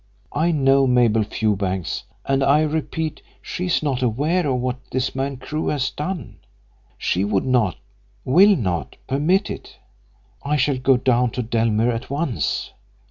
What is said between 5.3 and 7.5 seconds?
Crewe has done. She would